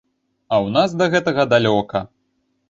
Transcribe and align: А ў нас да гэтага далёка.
А 0.51 0.55
ў 0.57 0.67
нас 0.77 0.95
да 1.01 1.05
гэтага 1.17 1.47
далёка. 1.53 2.03